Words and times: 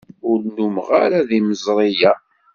Ur 0.29 0.37
nnumeɣ 0.45 0.87
ara 1.03 1.27
d 1.27 1.29
yimeẓri-a. 1.35 2.13